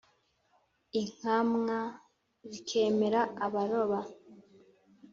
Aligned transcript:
inkamwa 1.01 1.79
zikemera 2.51 3.21
abaroba. 3.45 3.99